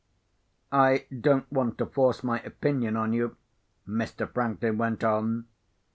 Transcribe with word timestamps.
"I 0.71 1.05
don't 1.15 1.51
want 1.51 1.77
to 1.77 1.85
force 1.85 2.23
my 2.23 2.39
opinion 2.41 2.97
on 2.97 3.13
you," 3.13 3.37
Mr. 3.87 4.27
Franklin 4.27 4.79
went 4.79 5.03
on. 5.03 5.45